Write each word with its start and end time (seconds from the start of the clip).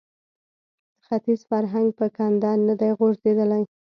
ختیز 1.05 1.39
فرهنګ 1.49 1.87
په 1.99 2.05
کنده 2.15 2.51
نه 2.67 2.73
دی 2.79 2.91
غورځېدلی 2.99 3.63